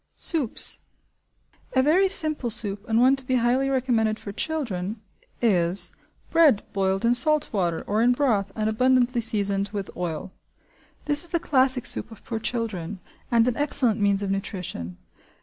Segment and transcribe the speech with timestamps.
[0.15, 0.79] Soups.
[1.75, 4.99] A very simple soup, and one to be highly recommended for children,
[5.43, 5.93] is
[6.31, 10.31] bread boiled in salt water or in broth and abundantly seasoned with oil.
[11.05, 14.97] This is the classic soup of poor children and an excellent means of nutrition.